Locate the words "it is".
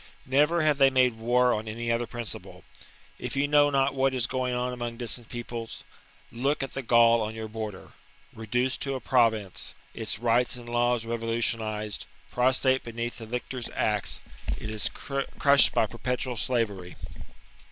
14.57-14.89